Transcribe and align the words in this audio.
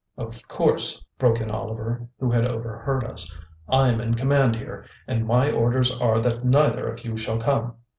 "Of 0.17 0.47
course," 0.47 1.05
broke 1.19 1.41
in 1.41 1.51
Oliver, 1.51 2.07
who 2.19 2.31
had 2.31 2.43
overheard 2.43 3.03
us, 3.03 3.37
"I'm 3.69 4.01
in 4.01 4.15
command 4.15 4.55
here, 4.55 4.83
and 5.07 5.27
my 5.27 5.51
orders 5.51 5.91
are 5.95 6.19
that 6.21 6.43
neither 6.43 6.87
of 6.89 7.05
you 7.05 7.17
shall 7.17 7.37
come. 7.39 7.75